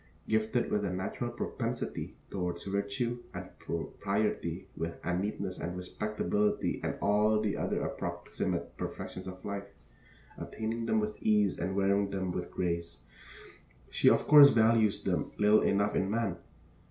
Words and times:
Gifted 0.27 0.71
with 0.71 0.83
a 0.83 0.89
natural 0.89 1.29
propensity 1.29 2.15
toward 2.31 2.59
virtue 2.65 3.19
and 3.35 3.51
propriety 3.59 4.67
and 5.03 5.21
neatness 5.21 5.59
and 5.59 5.77
respectability 5.77 6.79
and 6.83 6.95
all 7.03 7.39
the 7.39 7.55
other 7.55 7.83
approximate 7.83 8.75
perfections 8.77 9.27
of 9.27 9.45
life, 9.45 9.67
attaining 10.39 10.87
them 10.87 10.99
with 10.99 11.21
ease 11.21 11.59
and 11.59 11.75
wearing 11.75 12.09
them 12.09 12.31
with 12.31 12.49
grace, 12.49 13.03
she 13.91 14.09
of 14.09 14.25
course 14.27 14.49
values 14.49 15.03
them 15.03 15.33
little 15.37 15.61
enough 15.61 15.95
in 15.95 16.09
man. 16.09 16.37